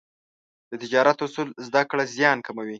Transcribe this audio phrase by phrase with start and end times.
[0.69, 2.69] د تجارت اصول زده کړه، زیان کموي.